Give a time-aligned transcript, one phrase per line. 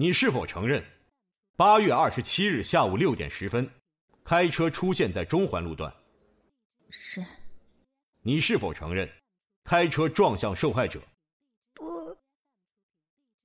[0.00, 0.80] 你是否承认，
[1.56, 3.68] 八月二十七日下午六点十分，
[4.22, 5.92] 开车出现在中环路段？
[6.88, 7.20] 是。
[8.22, 9.10] 你是否承认，
[9.64, 11.00] 开车撞向受害者？
[11.74, 12.16] 不，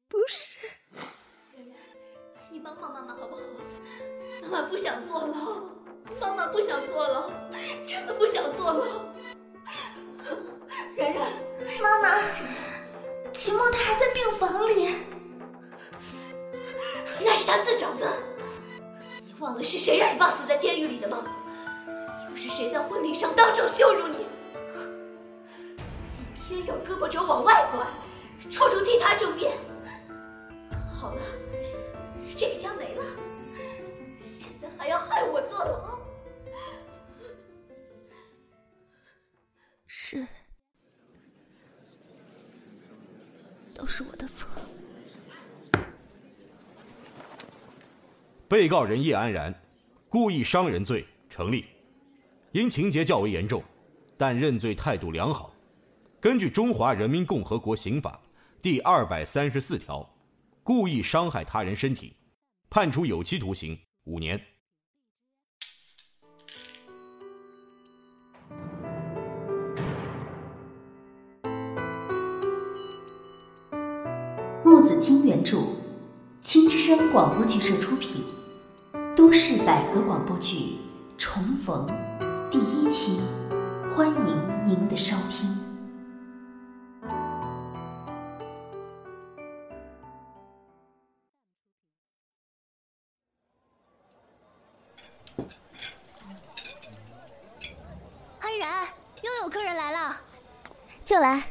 [0.08, 0.60] 不是。
[2.52, 3.42] 你帮帮妈妈好不好？
[4.44, 5.60] 妈妈不想坐牢，
[6.22, 7.32] 妈妈不想坐牢，
[7.84, 9.12] 真的不想坐牢。
[10.96, 11.34] 然然，
[11.82, 14.94] 妈妈，秦墨他还在病房里，
[17.26, 18.12] 那是他自找的。
[19.24, 21.24] 你忘了是谁让你爸死在监狱里的吗？
[22.30, 24.18] 又是谁在婚礼上当众羞辱你？
[25.78, 27.86] 你偏要胳膊肘往外拐，
[28.50, 29.52] 处处替他争辩。
[30.94, 31.22] 好了，
[32.36, 33.04] 这个家没了，
[34.20, 36.00] 现在还要害我坐牢？
[39.88, 40.26] 是。
[43.74, 44.48] 都是我的错。
[48.48, 49.54] 被告人叶安然，
[50.10, 51.66] 故意伤人罪成立，
[52.52, 53.64] 因情节较为严重，
[54.18, 55.54] 但认罪态度良好。
[56.20, 58.22] 根据《中华人民共和国刑法》
[58.62, 60.08] 第二百三十四条，
[60.62, 62.16] 故意伤害他人身体，
[62.70, 64.40] 判处有期徒刑五年。
[74.64, 75.58] 木子清原著，
[76.44, 78.22] 青之声广播剧社出品，
[79.16, 80.56] 都市百合广播剧
[81.18, 81.88] 《重逢》
[82.50, 83.22] 第一期，
[83.96, 85.58] 欢迎您的收听。
[98.42, 98.86] 安然，
[99.22, 100.18] 又有客人来了，
[101.06, 101.42] 就来，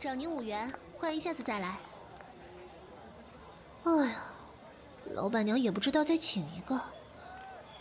[0.00, 0.72] 找您五元。
[0.98, 1.76] 欢迎下次再来。
[3.84, 4.16] 哎呀，
[5.12, 6.80] 老板娘也不知道再请一个，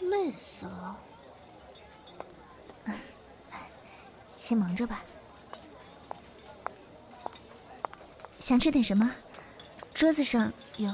[0.02, 1.00] 累死了。
[4.38, 5.02] 先忙着吧。
[8.38, 9.09] 想吃点什么？
[9.94, 10.91] 桌子上有。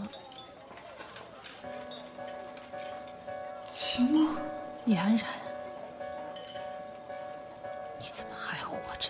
[3.68, 4.36] 秦墨，
[4.86, 5.26] 易安然，
[7.98, 9.10] 你怎么还活着？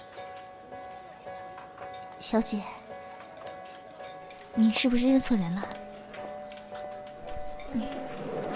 [2.19, 2.61] 小姐。
[4.55, 5.61] 你是不是认错人了？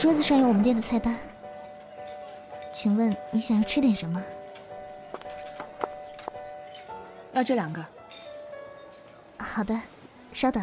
[0.03, 1.18] 桌子上有我们店的菜单，
[2.74, 4.22] 请问你想要吃点什么？
[7.31, 7.81] 要这两个。
[9.38, 9.80] 好的，
[10.34, 10.62] 稍等。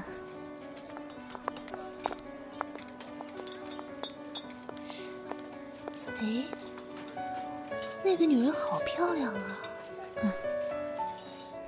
[6.18, 6.44] 哎，
[8.04, 9.58] 那个女人好漂亮啊！
[10.22, 10.30] 嗯，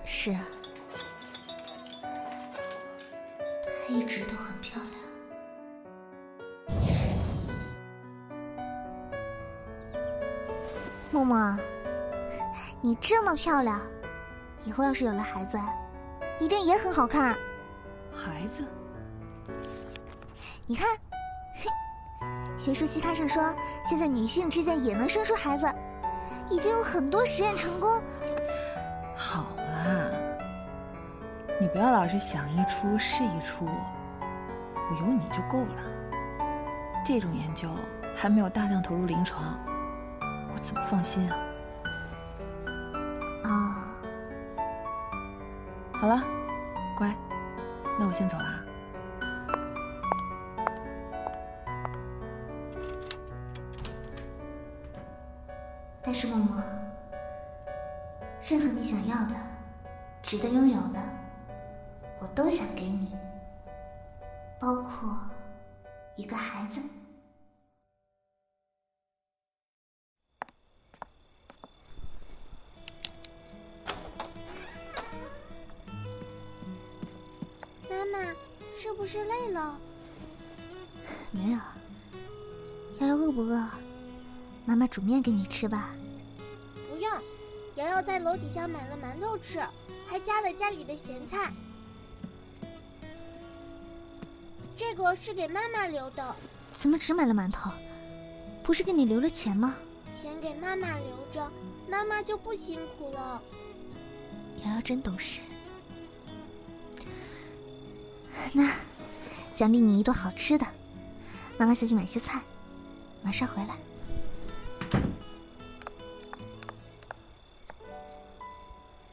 [0.05, 0.45] 是啊。
[3.65, 5.02] 她一直都很漂亮，
[11.33, 11.59] 默默，
[12.83, 13.81] 你这么漂亮，
[14.67, 15.59] 以后要是有了孩子，
[16.39, 17.35] 一定也很好看。
[18.13, 18.63] 孩子？
[20.67, 20.89] 你看，
[22.59, 23.43] 学术期刊上说，
[23.83, 25.67] 现在女性之间也能生出孩子，
[26.51, 27.91] 已经有很多实验成功。
[29.17, 30.11] 好啦。
[31.59, 35.83] 你不要老是想一出是一出，我有你就够了。
[37.03, 37.71] 这种研究
[38.15, 39.72] 还没有大量投入临床，我
[40.63, 41.37] 怎么放心啊？
[43.43, 43.85] 啊，
[45.93, 46.23] 好了，
[46.97, 47.13] 乖，
[47.99, 48.65] 那我先走了。
[56.01, 56.63] 但是默默，
[58.41, 59.35] 任何你想要的、
[60.23, 61.01] 值得拥有的。
[62.21, 63.17] 我都想给你，
[64.61, 65.13] 包括
[66.15, 66.81] 一个孩子。
[78.83, 79.79] 是不是累了？
[81.31, 81.59] 没有。
[82.99, 83.65] 瑶瑶饿不饿？
[84.65, 85.95] 妈妈煮面给你吃吧。
[86.91, 87.09] 不用，
[87.77, 89.61] 瑶瑶在楼底下买了馒头吃，
[90.05, 91.53] 还加了家里的咸菜。
[94.75, 96.35] 这个是给妈妈留的。
[96.73, 97.71] 怎么只买了馒头？
[98.65, 99.77] 不是给你留了钱吗？
[100.13, 101.49] 钱给妈妈留着，
[101.89, 103.41] 妈妈就不辛苦了。
[104.65, 105.41] 瑶瑶真懂事。
[108.53, 108.75] 那，
[109.55, 110.67] 奖励你一顿好吃的。
[111.59, 112.43] 妈妈下去买些菜，
[113.23, 113.77] 马上回来。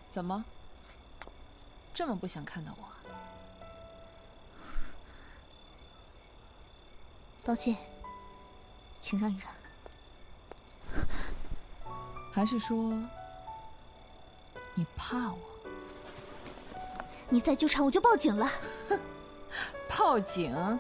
[0.10, 0.44] 怎么？
[1.94, 2.84] 这么不想看到我？
[7.46, 7.76] 抱歉，
[9.00, 9.50] 请让一让。
[12.32, 12.94] 还是说
[14.76, 15.38] 你怕我？
[17.30, 18.50] 你再纠缠我就报警了。
[20.00, 20.80] 报警？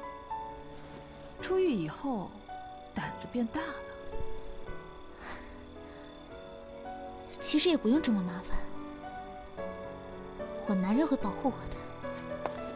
[1.42, 2.31] 出狱以后
[2.95, 3.75] 胆子变大了？
[7.42, 8.57] 其实也不用这么麻烦，
[10.68, 11.75] 我男人会保护我的。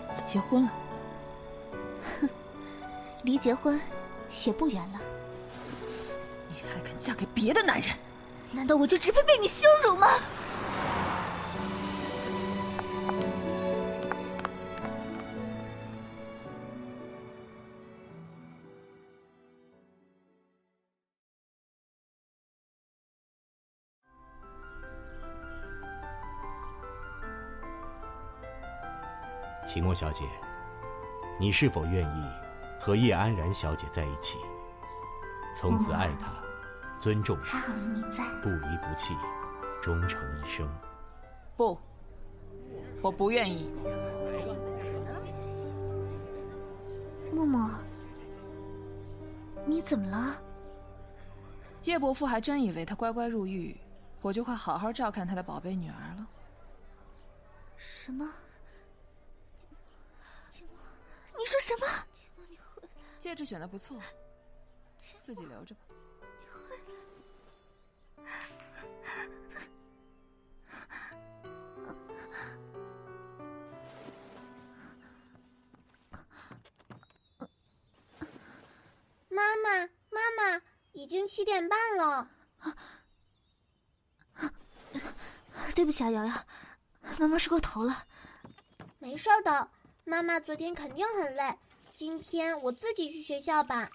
[0.10, 0.72] 我结婚了。
[2.20, 2.30] 哼，
[3.24, 3.80] 离结婚
[4.46, 5.00] 也不远了。
[6.50, 7.96] 你还敢嫁给别的男人？
[8.52, 10.08] 难道我就只配被你羞辱吗？
[29.74, 30.24] 秦墨小姐，
[31.40, 32.30] 你是否愿意
[32.80, 34.38] 和叶安然小姐在一起，
[35.52, 36.40] 从此爱她，
[36.96, 37.60] 尊重她，
[38.44, 39.16] 不离不弃，
[39.82, 40.70] 终成一生？
[41.58, 41.76] 不，
[43.02, 43.72] 我不愿意。
[47.34, 47.68] 默默，
[49.66, 50.40] 你怎么了？
[51.82, 53.76] 叶伯父还真以为他乖乖入狱，
[54.22, 56.28] 我就会好好照看他的宝贝女儿了。
[57.76, 58.30] 什么？
[61.38, 61.88] 你说什么？
[63.20, 64.00] 戒指选的不错，
[65.22, 65.82] 自己留着吧。
[79.30, 82.30] 妈妈，妈妈，已经七点半了。
[85.76, 86.46] 对不起啊，瑶瑶，
[87.18, 88.06] 妈妈睡过头了。
[89.00, 89.70] 没事的。
[90.06, 91.58] 妈妈昨天肯定很累，
[91.90, 93.90] 今天我自己去学校吧。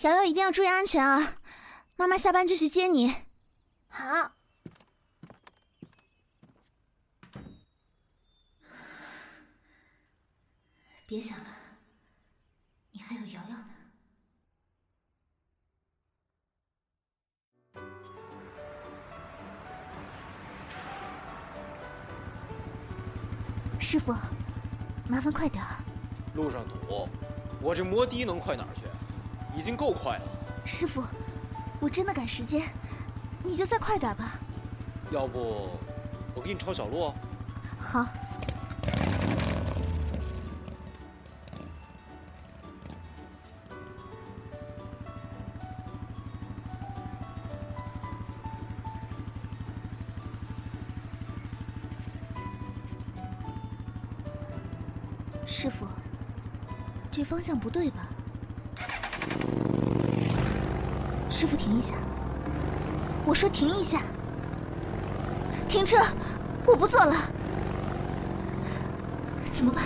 [0.00, 1.36] 瑶瑶一定要注意安全啊！
[1.96, 3.14] 妈妈下班就去接你。
[3.88, 4.32] 好。
[11.06, 11.46] 别想了，
[12.90, 13.71] 你还有瑶瑶呢。
[23.82, 24.14] 师傅，
[25.08, 25.62] 麻烦快点
[26.34, 27.08] 路上堵，
[27.60, 28.84] 我这摩的能快哪儿去？
[29.58, 30.28] 已经够快了。
[30.64, 31.02] 师傅，
[31.80, 32.62] 我真的赶时间，
[33.42, 34.38] 你就再快点吧。
[35.10, 35.70] 要不，
[36.32, 37.12] 我给你抄小路。
[37.80, 38.06] 好。
[57.22, 57.98] 这方向不对吧？
[61.30, 61.94] 师傅，停一下！
[63.24, 64.02] 我说停一下！
[65.68, 65.98] 停车！
[66.66, 67.14] 我不坐了。
[69.52, 69.84] 怎么办？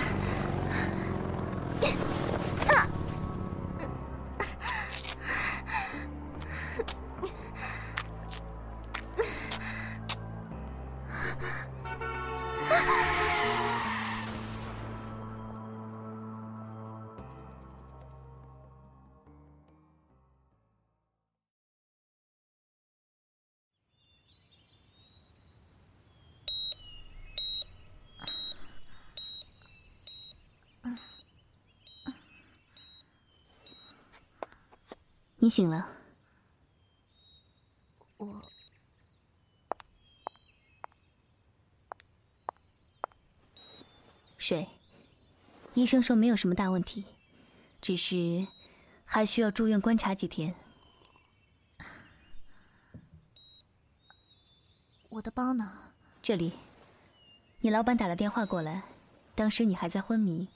[35.46, 35.86] 你醒了，
[38.16, 38.42] 我
[44.36, 44.66] 水。
[45.74, 47.04] 医生说没有什么大问题，
[47.80, 48.44] 只是
[49.04, 50.52] 还需要住院观察几天。
[55.10, 55.92] 我的包呢？
[56.20, 56.54] 这里。
[57.60, 58.82] 你老板打了电话过来，
[59.36, 60.48] 当时你还在昏迷，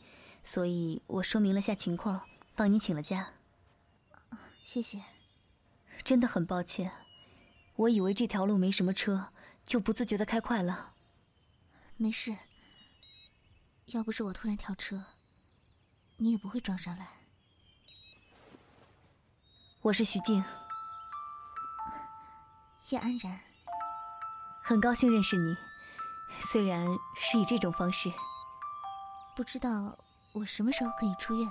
[0.43, 2.23] 所以我说明了下情况，
[2.57, 3.35] 帮你请了假。
[4.63, 5.03] 谢谢，
[6.05, 6.93] 真的很抱歉，
[7.75, 9.33] 我以为这条路没什么车，
[9.65, 10.95] 就不自觉的开快了。
[11.97, 12.37] 没事，
[13.87, 15.05] 要不是我突然跳车，
[16.19, 17.09] 你也不会撞上来。
[19.83, 20.45] 我是徐静，
[22.91, 23.41] 叶安然，
[24.63, 25.57] 很高兴认识你，
[26.39, 26.87] 虽然
[27.17, 28.13] 是以这种方式。
[29.35, 29.99] 不知道
[30.33, 31.51] 我什么时候可以出院？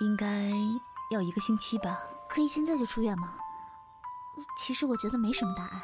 [0.00, 0.52] 应该。
[1.10, 3.34] 要一个星期吧，可以现在就出院吗？
[4.56, 5.82] 其实我觉得没什么大碍。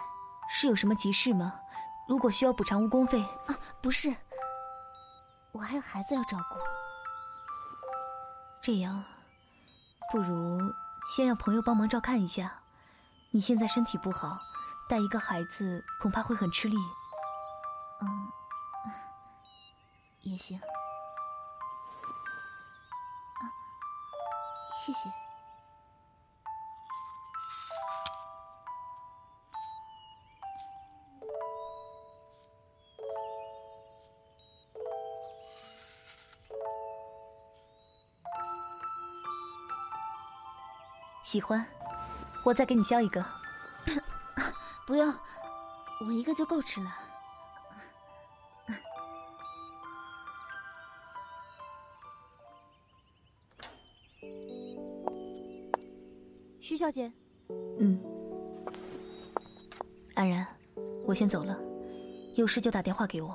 [0.49, 1.61] 是有什么急事吗？
[2.09, 4.15] 如果需要补偿误工费啊，不是，
[5.51, 6.57] 我还有孩子要照顾。
[8.63, 9.05] 这样，
[10.13, 10.61] 不如
[11.15, 12.61] 先让朋友帮忙照看一下。
[13.33, 14.39] 你现在身体不好，
[14.89, 16.77] 带一个孩子恐怕会很吃力。
[18.01, 18.29] 嗯，
[20.23, 20.61] 也行。
[24.87, 25.11] 谢谢。
[41.25, 41.67] 喜欢，
[42.45, 43.25] 我再给你削一个。
[44.87, 45.13] 不用，
[46.07, 47.06] 我一个就够吃了。
[56.77, 57.11] 徐小姐，
[57.79, 57.99] 嗯，
[60.15, 60.47] 安然，
[61.07, 61.59] 我先走了，
[62.35, 63.35] 有事就打电话给我。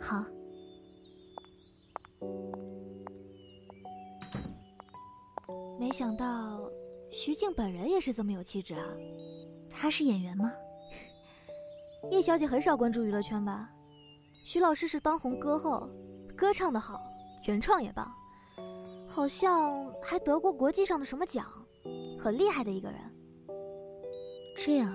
[0.00, 0.24] 好。
[5.76, 6.70] 没想到
[7.10, 8.86] 徐静本人也是这么有气质啊！
[9.68, 10.52] 她是演员吗？
[12.12, 13.68] 叶小姐很少关注娱乐圈吧？
[14.44, 15.90] 徐老师是当红歌后，
[16.36, 17.02] 歌唱的好，
[17.48, 18.08] 原创也棒，
[19.08, 21.46] 好像还得过国际上的什么奖，
[22.18, 23.00] 很厉害的一个人。
[24.56, 24.94] 这样，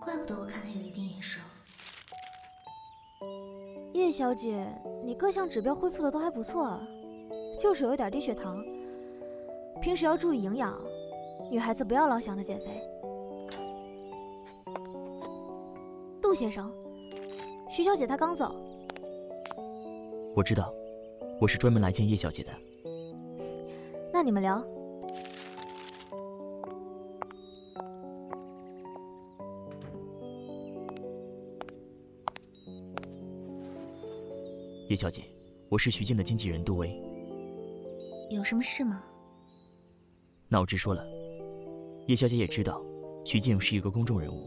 [0.00, 1.40] 怪不得我看他有一点眼熟。
[3.92, 4.66] 叶小姐，
[5.04, 6.80] 你各项指标恢复的都还不错，
[7.58, 8.64] 就是有一点低血糖。
[9.80, 10.80] 平时要注意营养，
[11.50, 12.80] 女孩子不要老想着减肥。
[16.20, 16.72] 杜先生，
[17.70, 18.54] 徐小姐她刚走。
[20.34, 20.74] 我知道，
[21.40, 22.52] 我是专门来见叶小姐的。
[24.12, 24.64] 那你们聊。
[34.88, 35.24] 叶小姐，
[35.68, 37.02] 我是徐静的经纪人杜威。
[38.30, 39.02] 有什么事吗？
[40.48, 41.04] 那我直说了，
[42.06, 42.80] 叶小姐也知道，
[43.24, 44.46] 徐静是一个公众人物，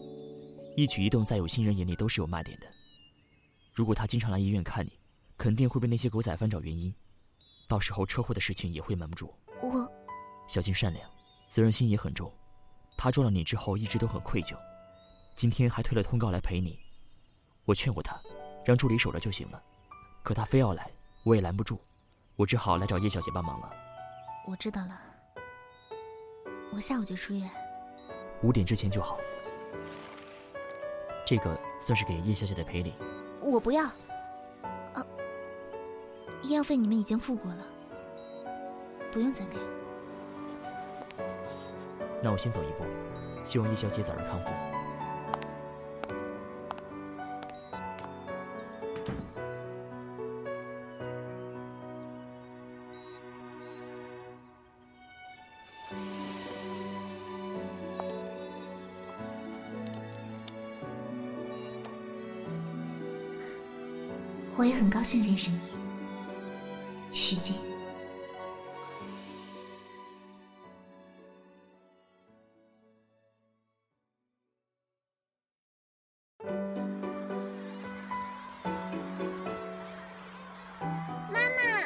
[0.78, 2.68] 一举一动在有心人眼里都是有卖点的。
[3.74, 4.94] 如果她经常来医院看你，
[5.38, 6.94] 肯定会被那些狗仔翻找原因，
[7.68, 9.34] 到时候车祸的事情也会瞒不住。
[9.62, 9.90] 我，
[10.48, 11.10] 小静善良，
[11.48, 12.32] 责任心也很重，
[12.98, 14.58] 她撞了你之后一直都很愧疚，
[15.36, 16.80] 今天还推了通告来陪你。
[17.66, 18.20] 我劝过她，
[18.66, 19.62] 让助理守着就行了，
[20.24, 20.90] 可她非要来，
[21.24, 21.80] 我也拦不住，
[22.36, 23.72] 我只好来找叶小姐帮忙了。
[24.48, 25.00] 我知道了。
[26.74, 27.50] 我下午就出院，
[28.42, 29.20] 五点之前就好。
[31.26, 32.94] 这个算是给叶小姐的赔礼。
[33.42, 33.90] 我不要。
[36.38, 37.66] 啊，医药费你们已经付过了，
[39.12, 39.58] 不用再给。
[42.22, 42.86] 那我先走一步，
[43.44, 44.52] 希望叶小姐早日康复。
[64.60, 65.60] 我也很高兴认识你，
[67.20, 67.56] 徐静。
[81.34, 81.82] 妈妈，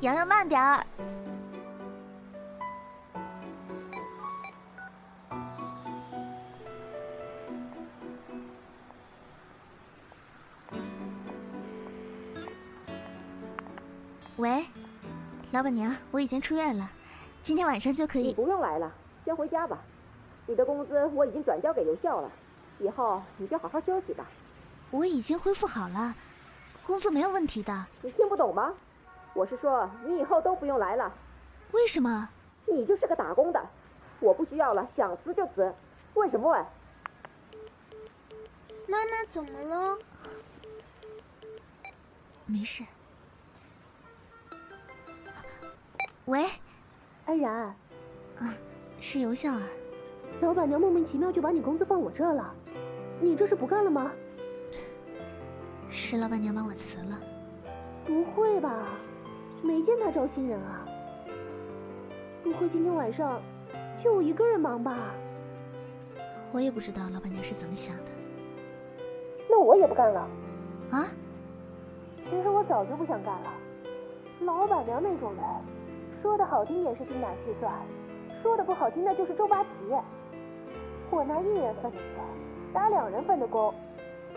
[0.00, 0.86] 洋洋慢点儿。
[15.62, 16.90] 老板娘，我已经出院了，
[17.40, 18.26] 今天晚上就可以。
[18.26, 18.92] 你不用来了，
[19.24, 19.78] 先回家吧。
[20.44, 22.28] 你的工资我已经转交给邮校了，
[22.80, 24.26] 以后你就好好休息吧。
[24.90, 26.16] 我已经恢复好了，
[26.84, 27.86] 工作没有问题的。
[28.00, 28.74] 你听不懂吗？
[29.34, 31.14] 我是说，你以后都不用来了。
[31.70, 32.28] 为什么？
[32.66, 33.64] 你就是个打工的，
[34.18, 35.72] 我不需要了，想辞就辞。
[36.14, 36.66] 问什么问？
[38.88, 39.96] 妈妈怎么了？
[42.46, 42.82] 没事。
[46.26, 46.46] 喂，
[47.26, 47.52] 安然，
[48.38, 48.54] 啊，
[49.00, 49.62] 是邮箱啊。
[50.40, 52.54] 老板娘莫名其妙就把你工资放我这了，
[53.20, 54.12] 你这是不干了吗？
[55.90, 57.18] 是老板娘把我辞了。
[58.06, 58.86] 不会吧？
[59.62, 60.86] 没见她招新人啊？
[62.44, 63.42] 不会今天晚上
[64.02, 64.96] 就我一个人忙吧？
[66.52, 68.04] 我也不知道老板娘是怎么想的。
[69.50, 70.20] 那我也不干了。
[70.92, 71.08] 啊？
[72.30, 73.52] 其实我早就不想干了。
[74.42, 75.42] 老板娘那种人，
[76.22, 77.72] 说的好听也是精打细算，
[78.42, 79.70] 说的不好听那就是周扒皮。
[81.10, 82.24] 我拿一人份的钱
[82.72, 83.74] 打两人份的工，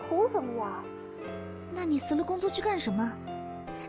[0.08, 0.82] 图什么呀？
[1.72, 3.12] 那你辞了工作去干什么？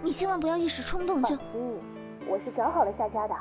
[0.04, 1.36] 你千万不要一时冲动就。
[1.36, 1.80] 放心，
[2.28, 3.36] 我是找好了下家的。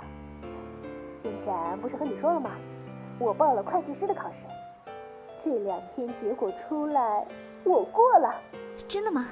[1.23, 2.53] 星闪不是和你说了吗？
[3.19, 4.91] 我报了会计师的考试，
[5.45, 7.27] 这两天结果出来，
[7.65, 8.35] 我过了。
[8.89, 9.29] 真的吗？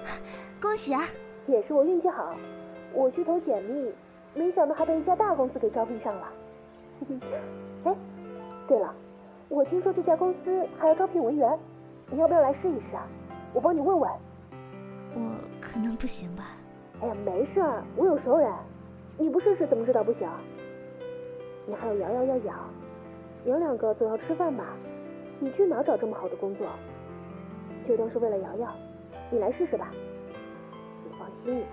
[0.60, 1.02] 恭喜啊！
[1.46, 2.34] 也是我运气好，
[2.92, 3.92] 我去投简历，
[4.34, 6.28] 没想到还被一家大公司给招聘上了。
[7.84, 7.94] 哎，
[8.66, 8.94] 对了，
[9.48, 11.58] 我听说这家公司还要招聘文员，
[12.10, 13.06] 你要不要来试一试啊？
[13.52, 14.10] 我帮你问问。
[15.14, 15.20] 我
[15.60, 16.56] 可能不行吧。
[17.00, 18.50] 哎呀，没事儿，我有熟人。
[19.18, 20.28] 你不试试怎么知道不行？
[21.66, 22.58] 你还有瑶瑶要养，
[23.44, 24.64] 娘两个总要吃饭吧？
[25.38, 26.66] 你去哪找这么好的工作？
[27.86, 28.72] 就当是为了瑶瑶，
[29.30, 29.90] 你来试试吧。
[31.04, 31.64] 你放心，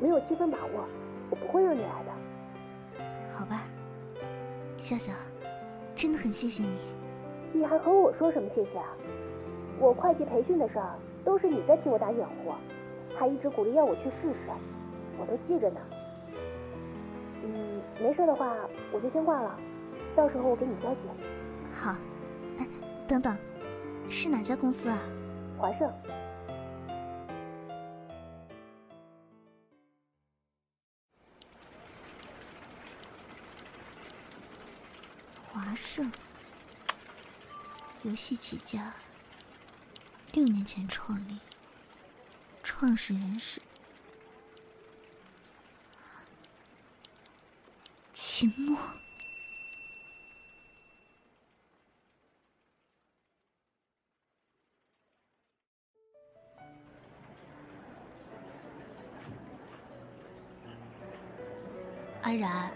[0.00, 0.84] 没有七分把握，
[1.30, 3.04] 我不会让你来的。
[3.32, 3.62] 好吧，
[4.76, 5.12] 笑笑，
[5.94, 6.78] 真的很谢谢你。
[7.52, 8.86] 你还和我说什么谢谢啊？
[9.78, 12.52] 我会计培训的事儿都是你在替我打掩护，
[13.16, 14.50] 还一直鼓励要我去试试，
[15.18, 15.80] 我都记着呢。
[17.42, 18.54] 嗯，没事的话
[18.92, 19.58] 我就先挂了，
[20.14, 20.98] 到时候我给你消息。
[21.72, 21.94] 好，
[22.58, 22.66] 哎，
[23.08, 23.34] 等等，
[24.10, 24.98] 是哪家公司啊？
[25.56, 25.90] 华盛。
[35.80, 36.12] 华盛
[38.02, 38.92] 游戏起家，
[40.32, 41.38] 六年前创立，
[42.62, 43.62] 创始人是
[48.12, 48.78] 秦墨。
[62.20, 62.70] 安然，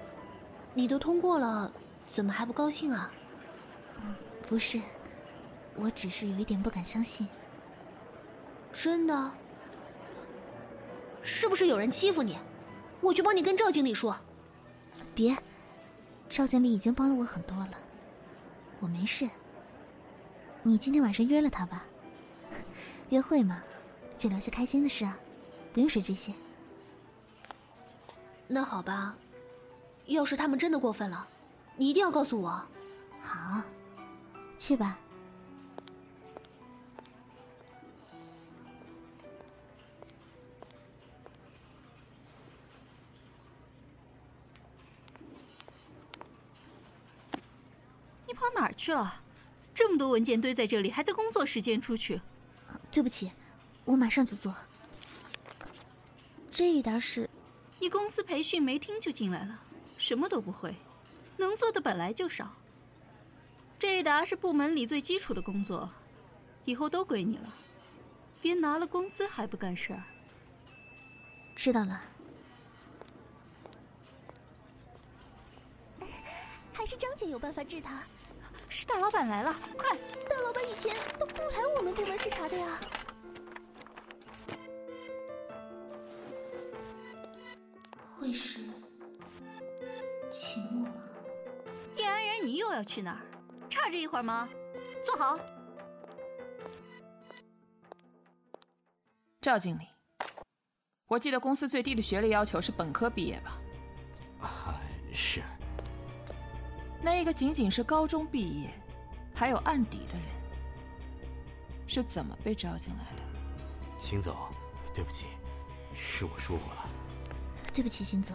[0.73, 1.71] 你都通过了，
[2.07, 3.11] 怎么还不高兴啊？
[4.03, 4.15] 嗯，
[4.49, 4.81] 不是，
[5.77, 7.27] 我只是有一点不敢相信。
[8.73, 9.33] 真的？
[11.23, 12.39] 是不是有人欺负你？
[13.01, 14.17] 我去帮你跟赵经理说。
[15.15, 15.37] 别，
[16.29, 17.73] 赵经理已经帮了我很多了，
[18.81, 19.29] 我没事。
[20.63, 21.85] 你今天晚上约了他吧？
[23.11, 23.63] 约会嘛，
[24.17, 25.19] 就聊些开心的事啊，
[25.73, 26.33] 不用说这些。
[28.47, 29.17] 那好吧。
[30.07, 31.27] 要是他们真的过分了，
[31.77, 32.51] 你一定要告诉我。
[33.23, 33.63] 好，
[34.59, 34.99] 去吧。
[48.27, 49.23] 你跑哪儿去了？
[49.75, 52.21] 这么多文件堆在这里，还在工作时间出去？
[52.91, 53.33] 对不起，
[53.85, 54.55] 我马上就做。
[56.51, 57.29] 这一沓是……
[57.81, 59.61] 你公司培训没听就进来了？
[59.99, 60.75] 什么都不会，
[61.37, 62.53] 能做的本来就少。
[63.79, 65.91] 这一沓是部门里最基础的工作，
[66.65, 67.53] 以后都归你了，
[68.41, 70.03] 别拿了工资还不干事儿。
[71.55, 72.01] 知道了。
[76.73, 78.03] 还是张姐有办法治他。
[78.69, 79.97] 是大老板来了，快！
[80.29, 82.81] 大老板以前都不来我们部门视察的呀。
[88.19, 88.64] 会是？
[92.75, 93.21] 要去哪儿？
[93.71, 94.49] 差这一会儿吗？
[95.05, 95.39] 坐好。
[99.41, 99.87] 赵经理，
[101.07, 103.59] 我记得公司最低的学历要求是本科毕业吧？
[104.41, 104.81] 啊，
[105.13, 105.43] 是。
[107.03, 108.71] 那一个仅仅是高中毕业，
[109.35, 110.27] 还有案底的人，
[111.87, 113.23] 是怎么被招进来的？
[113.99, 114.35] 秦总，
[114.95, 115.27] 对不起，
[115.95, 116.89] 是我疏忽了。
[117.75, 118.35] 对不起，秦总。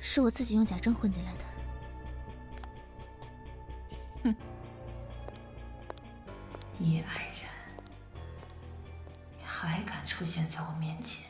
[0.00, 1.44] 是我自己用假证混进来的。
[6.88, 7.50] 叶安然，
[9.36, 11.28] 你还敢出现在我面前？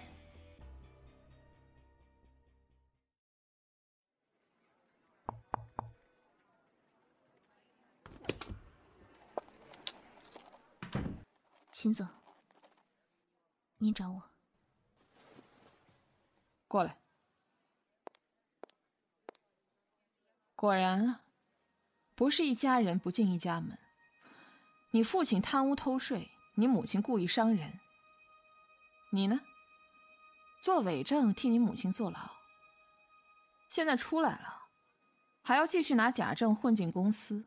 [11.73, 12.07] 秦总，
[13.79, 14.23] 您找我。
[16.67, 16.97] 过来。
[20.55, 21.23] 果然啊，
[22.15, 23.79] 不是一家人不进一家门。
[24.91, 27.81] 你父亲贪污偷税，你母亲故意伤人。
[29.11, 29.41] 你呢？
[30.63, 32.19] 做伪证替你母亲坐牢。
[33.69, 34.69] 现在出来了，
[35.43, 37.45] 还要继续拿假证混进公司。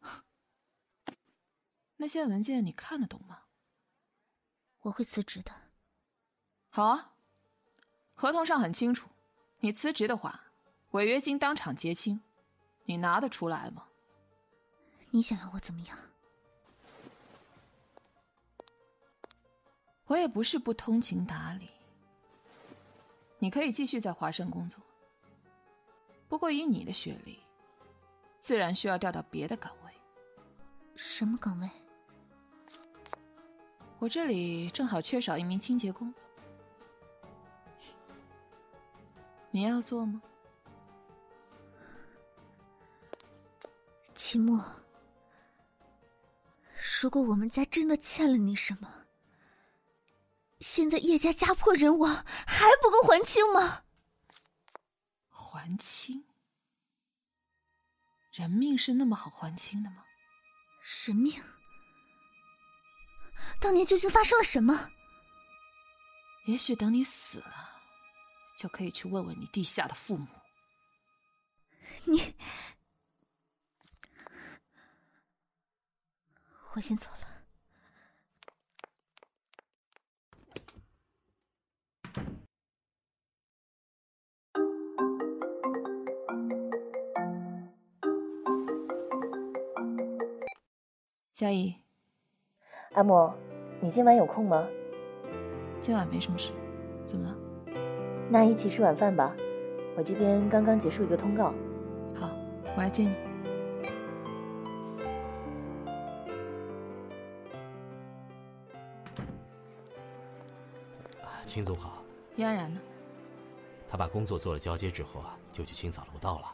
[1.96, 3.42] 那些文件你看得懂吗？
[4.80, 5.52] 我会辞职的。
[6.70, 7.12] 好啊，
[8.14, 9.08] 合同上很清楚，
[9.60, 10.42] 你辞职的话。
[10.92, 12.22] 违约金当场结清，
[12.84, 13.86] 你拿得出来吗？
[15.10, 15.98] 你想要我怎么样？
[20.06, 21.68] 我也不是不通情达理，
[23.38, 24.80] 你可以继续在华盛工作。
[26.28, 27.38] 不过以你的学历，
[28.38, 29.92] 自然需要调到别的岗位。
[30.94, 31.68] 什么岗位？
[33.98, 36.12] 我这里正好缺少一名清洁工，
[39.50, 40.22] 你要做吗？
[44.14, 44.64] 齐墨，
[47.02, 48.95] 如果我们家真的欠了你什么，
[50.60, 53.84] 现在叶家家破人亡，还不够还清吗？
[55.30, 56.24] 还清？
[58.32, 60.04] 人命是那么好还清的吗？
[60.82, 61.42] 人命？
[63.60, 64.90] 当年究竟发生了什么？
[66.46, 67.80] 也许等你死了，
[68.58, 70.26] 就可以去问问你地下的父母。
[72.04, 72.34] 你，
[76.74, 77.15] 我先走了。
[91.32, 91.74] 嘉怡，
[92.94, 93.34] 阿莫，
[93.80, 94.66] 你今晚有空吗？
[95.80, 96.50] 今晚没什么事，
[97.04, 97.36] 怎么了？
[98.30, 99.36] 那一起吃晚饭吧，
[99.98, 101.52] 我这边刚刚结束一个通告。
[102.14, 102.30] 好，
[102.74, 103.14] 我来接你。
[111.44, 112.05] 秦总好。
[112.36, 112.80] 叶安然呢？
[113.88, 116.52] 他把工作做了交接之后啊，就去清扫楼道了。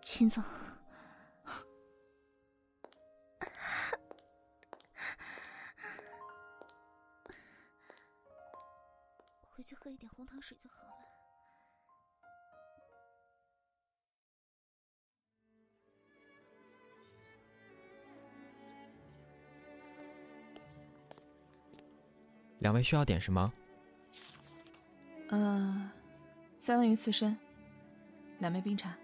[0.00, 0.42] 秦总，
[10.28, 10.88] 糖水就好了。
[22.58, 23.52] 两位需要点什么？
[25.28, 25.90] 呃，
[26.58, 27.36] 三文鱼刺身，
[28.40, 28.96] 两杯冰茶。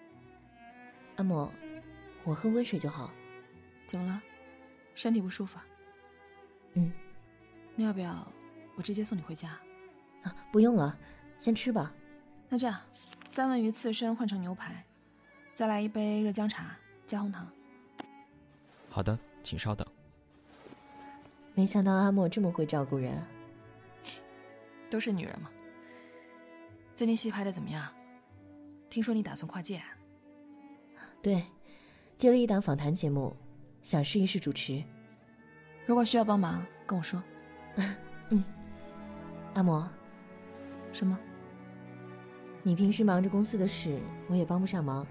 [1.17, 1.51] 阿莫，
[2.25, 3.11] 我喝温水就好。
[3.87, 4.23] 怎么了？
[4.95, 5.59] 身体不舒服？
[6.75, 6.93] 嗯。
[7.77, 8.31] 那要不要
[8.77, 9.59] 我直接送你回家？
[10.25, 10.99] 啊，不用了，
[11.39, 11.93] 先吃吧。
[12.49, 12.77] 那这样，
[13.29, 14.85] 三文鱼刺身换成牛排，
[15.55, 17.47] 再来一杯热姜茶加红糖。
[18.91, 19.87] 好的，请稍等。
[21.55, 23.17] 没想到阿莫这么会照顾人。
[24.91, 25.51] 都是女人嘛。
[26.95, 27.87] 最近戏拍的怎么样？
[28.89, 29.83] 听说你打算跨界？
[31.21, 31.45] 对，
[32.17, 33.37] 接了一档访谈节目，
[33.83, 34.83] 想试一试主持。
[35.87, 37.21] 如果需要帮忙，跟我说。
[38.31, 38.45] 嗯，
[39.55, 39.91] 阿莫。
[40.95, 41.19] 什么？
[42.63, 45.05] 你平时忙着公司的事，我也帮不上忙。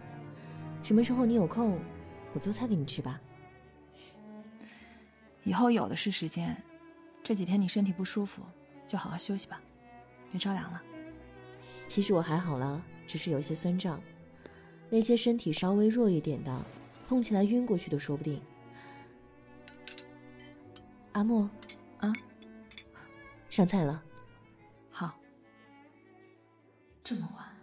[0.82, 1.78] 什么时候你有空，
[2.34, 3.22] 我做菜给你吃吧。
[5.44, 6.56] 以后有的是时间。
[7.22, 8.42] 这几天你身体不舒服，
[8.88, 9.62] 就好好休息吧，
[10.32, 10.82] 别着凉了。
[11.86, 14.02] 其实我还好了，只是有些酸胀。
[14.90, 16.66] 那些身体稍微弱一点的，
[17.08, 18.42] 痛起来晕过去都说不定。
[21.12, 21.50] 阿莫，
[22.00, 22.12] 啊，
[23.50, 24.04] 上菜了。
[27.04, 27.54] 这么晚，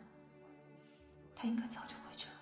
[1.35, 2.35] 他应该早就回去了。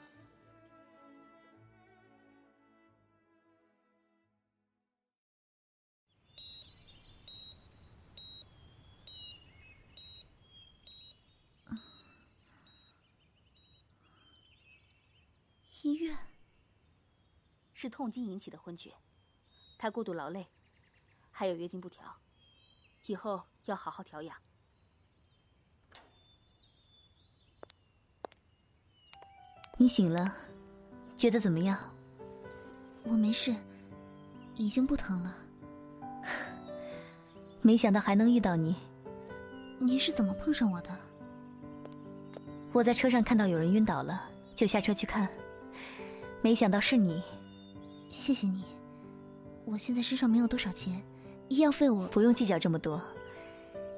[15.83, 16.19] 医院
[17.75, 18.97] 是痛经引起的昏厥，
[19.79, 20.49] 他过度劳累，
[21.31, 22.19] 还有月经不调，
[23.07, 24.37] 以后要好好调养。
[29.81, 30.35] 你醒了，
[31.17, 31.79] 觉得怎么样？
[33.05, 33.55] 我没事，
[34.57, 35.37] 已经不疼了。
[37.63, 38.75] 没想到还能遇到你。
[39.79, 40.91] 你是怎么碰上我的？
[42.73, 45.29] 我在车上看到有人晕倒了，就下车去看。
[46.43, 47.23] 没想到是你，
[48.11, 48.65] 谢谢你。
[49.65, 51.01] 我现在身上没有多少钱，
[51.49, 53.01] 医药费我不用计较这么多。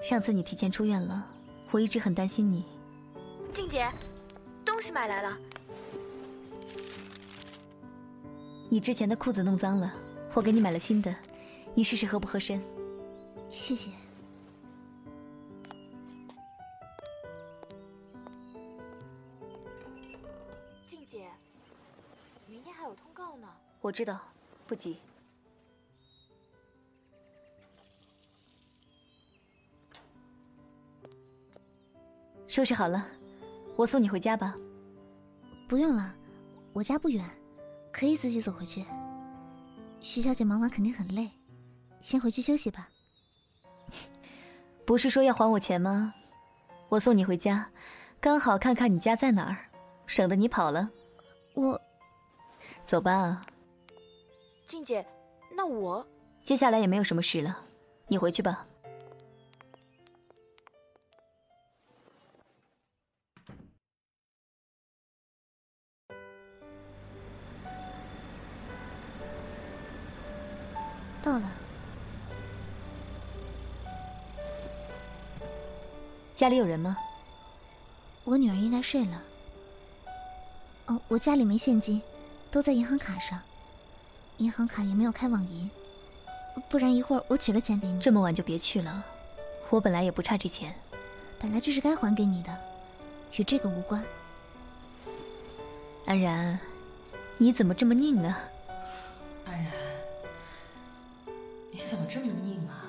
[0.03, 1.27] 上次你提前出院了，
[1.71, 2.67] 我一直很担心你。
[3.51, 3.91] 静姐，
[4.63, 5.39] 东西买来了。
[8.73, 9.93] 你之前的裤子弄脏了，
[10.33, 11.13] 我给你买了新的，
[11.75, 12.63] 你试试合不合身。
[13.51, 13.91] 谢谢。
[20.87, 21.29] 静姐，
[22.47, 23.49] 明天还有通告呢。
[23.81, 24.21] 我知道，
[24.69, 24.99] 不急。
[32.47, 33.05] 收拾好了，
[33.75, 34.55] 我送你回家吧。
[35.69, 36.15] 不用了，
[36.73, 37.29] 我家不远，
[37.93, 38.85] 可以自己走回去。
[40.01, 41.29] 徐小姐忙完肯定很累，
[42.01, 42.89] 先回去休息吧。
[44.87, 46.15] 不是说要还我钱吗？
[46.89, 47.71] 我送你回家，
[48.21, 49.57] 刚好看看你家在哪儿，
[50.07, 50.91] 省得你跑了。
[51.55, 51.81] 我，
[52.85, 53.43] 走吧。
[54.67, 55.07] 静姐，
[55.55, 56.05] 那我
[56.43, 57.65] 接下来也没有什么事了，
[58.09, 58.67] 你回去吧。
[76.41, 76.97] 家里有人吗？
[78.25, 79.23] 我女儿应该睡了。
[80.87, 82.01] 哦，我家里没现金，
[82.51, 83.39] 都在银行卡上，
[84.39, 85.71] 银行卡也没有开网银，
[86.67, 88.01] 不然一会儿我取了钱给你。
[88.01, 89.05] 这么晚就别去了，
[89.69, 90.75] 我本来也不差这钱，
[91.39, 92.57] 本来就是该还给你的，
[93.37, 94.03] 与这个无关。
[96.07, 96.59] 安然，
[97.37, 98.39] 你怎么这么拧啊？
[99.45, 99.71] 安然。
[101.71, 102.89] 你怎么这么拧啊？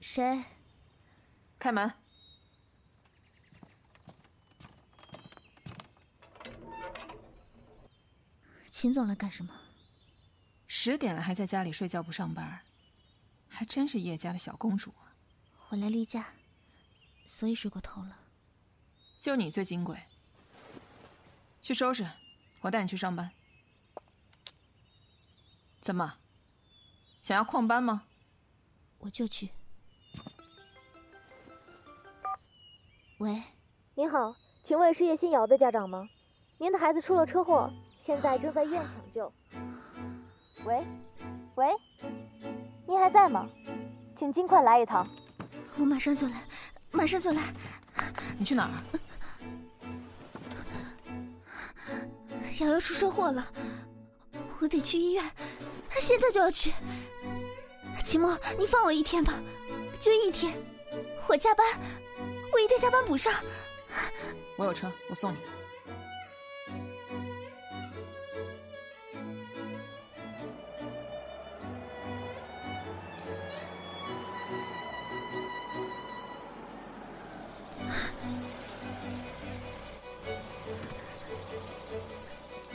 [0.00, 0.44] 谁？
[1.58, 1.92] 开门。
[8.70, 9.54] 秦总来干什么？
[10.66, 12.62] 十点了还在家里睡觉不上班，
[13.48, 15.12] 还真是叶家的小公主啊！
[15.68, 16.32] 我来例假，
[17.26, 18.16] 所以睡过头了。
[19.18, 20.02] 就你最金贵。
[21.60, 22.08] 去收拾，
[22.62, 23.32] 我带你去上班。
[25.78, 26.18] 怎么？
[27.20, 28.06] 想要旷班吗？
[29.00, 29.50] 我就去。
[33.20, 33.42] 喂，
[33.96, 36.08] 您好，请问是叶新瑶的家长吗？
[36.56, 37.70] 您的孩子出了车祸。
[38.06, 39.30] 现在正在医院抢救。
[40.64, 40.82] 喂，
[41.54, 41.66] 喂，
[42.86, 43.46] 您还在吗？
[44.18, 45.06] 请尽快来一趟。
[45.76, 46.42] 我马上就来，
[46.92, 47.42] 马上就来。
[48.38, 48.72] 你去哪儿？
[52.60, 53.46] 瑶瑶出车祸了，
[54.60, 55.22] 我得去医院，
[56.00, 56.72] 现在就要去。
[58.02, 59.34] 秦墨，你放我一天吧，
[60.00, 60.54] 就一天。
[61.28, 61.66] 我加班，
[62.52, 63.32] 我一定加班补上。
[64.56, 65.36] 我有车，我送你。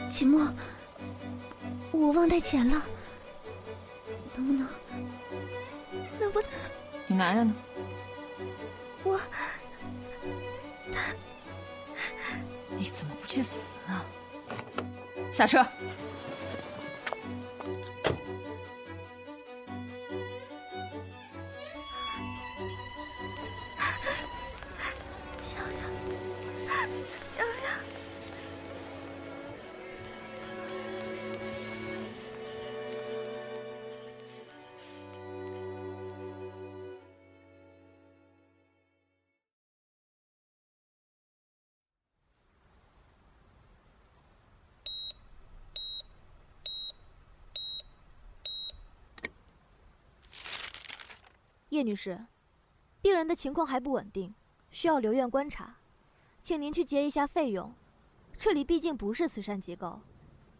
[0.10, 0.48] 秦墨，
[1.92, 2.82] 我忘带钱了，
[4.36, 4.68] 能不能？
[6.20, 6.50] 能不能？
[7.08, 7.54] 你男人呢？
[15.36, 15.62] 下车。
[51.76, 52.26] 叶女士，
[53.02, 54.34] 病人的情况还不稳定，
[54.72, 55.76] 需要留院观察，
[56.42, 57.76] 请您去结一下费用。
[58.38, 60.02] 这里毕竟不是慈善机构，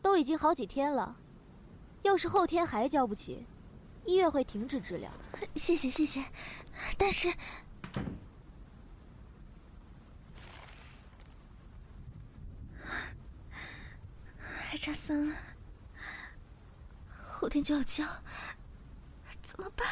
[0.02, 1.18] 都已经好几天了，
[2.02, 3.48] 要是后天还交不起，
[4.04, 5.10] 医院会停止治疗。
[5.56, 6.26] 谢谢谢谢，
[6.98, 7.34] 但是
[14.42, 15.38] 还差三万，
[17.24, 18.06] 后天就要交，
[19.42, 19.88] 怎么办？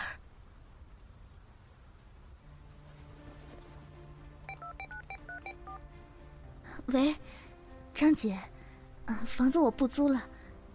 [6.94, 7.16] 喂，
[7.92, 8.38] 张姐，
[9.08, 10.30] 啊，房子我不租了，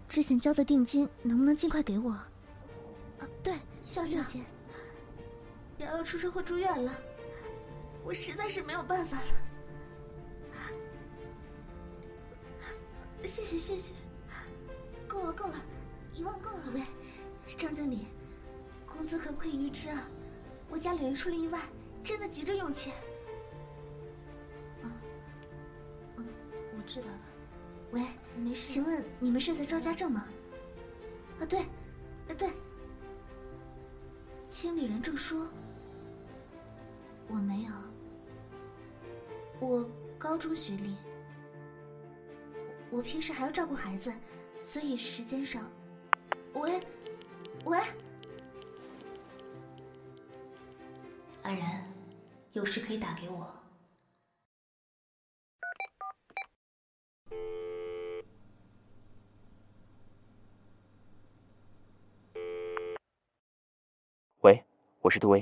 [0.08, 2.10] 之前交的定金能不能尽快给我？
[2.10, 2.28] 啊，
[3.40, 3.54] 对，
[3.84, 4.40] 肖小姐，
[5.78, 6.92] 瑶瑶出车祸住院了，
[8.04, 9.26] 我实在是没有办法了。
[13.24, 13.92] 谢谢谢谢，
[15.06, 15.54] 够了够了，
[16.14, 16.64] 一万够了。
[16.74, 16.82] 喂，
[17.56, 18.06] 张经理，
[18.86, 20.02] 工资可不可以预支啊？
[20.68, 21.60] 我家里人出了意外，
[22.02, 22.92] 真的急着用钱。
[26.88, 27.20] 知道了，
[27.92, 28.02] 喂，
[28.34, 28.66] 没事。
[28.66, 30.26] 请问你们是在赵家镇吗？
[31.38, 32.48] 啊，对，啊对。
[34.48, 35.46] 经理人正说，
[37.28, 37.72] 我没有，
[39.60, 39.86] 我
[40.18, 40.96] 高中学历，
[42.90, 44.10] 我平时还要照顾孩子，
[44.64, 45.70] 所以时间上，
[46.54, 46.80] 喂，
[47.66, 47.78] 喂，
[51.42, 51.84] 安然，
[52.52, 53.54] 有事可以打给我。
[64.42, 64.64] 喂，
[65.08, 65.40] 我是杜威。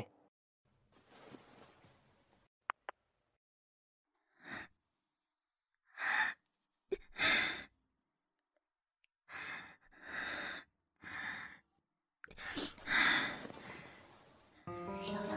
[14.79, 15.37] 瑶瑶，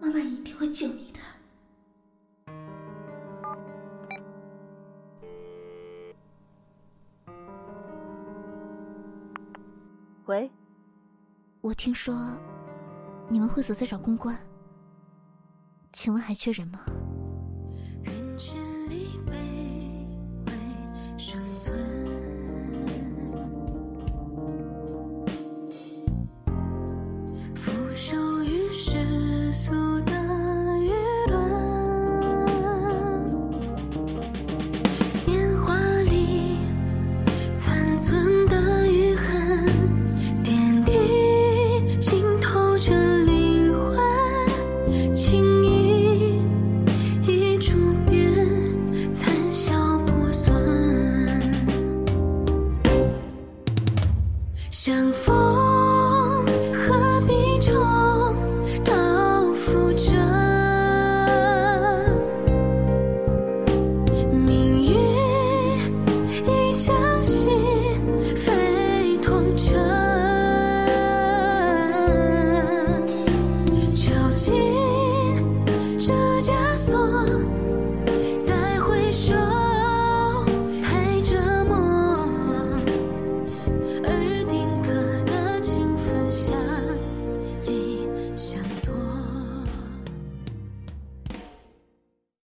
[0.00, 1.20] 妈妈一定会救你的。
[10.24, 10.50] 喂，
[11.60, 12.35] 我听说
[13.66, 14.38] 所在找公关，
[15.92, 16.78] 请问还缺人吗？